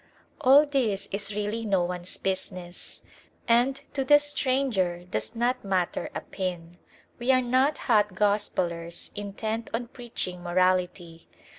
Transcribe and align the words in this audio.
All 0.41 0.65
this 0.65 1.07
is 1.11 1.35
really 1.35 1.63
no 1.63 1.83
one's 1.83 2.17
business, 2.17 3.03
and 3.47 3.79
to 3.93 4.03
the 4.03 4.17
stranger 4.17 5.03
does 5.03 5.35
not 5.35 5.63
matter 5.63 6.09
a 6.15 6.21
pin. 6.21 6.79
We 7.19 7.31
are 7.31 7.39
not 7.43 7.77
Hot 7.85 8.15
Gospellers 8.15 9.11
intent 9.13 9.69
on 9.75 9.89
preaching 9.89 10.41
morality. 10.41 11.27